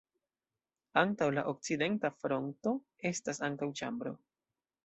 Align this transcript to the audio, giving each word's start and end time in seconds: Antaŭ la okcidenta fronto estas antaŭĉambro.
Antaŭ 1.01 1.27
la 1.35 1.43
okcidenta 1.51 2.13
fronto 2.23 2.75
estas 3.13 3.45
antaŭĉambro. 3.53 4.19